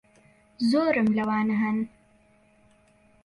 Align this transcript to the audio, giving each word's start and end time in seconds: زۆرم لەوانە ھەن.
زۆرم 0.69 1.07
لەوانە 1.17 1.55
ھەن. 1.63 1.77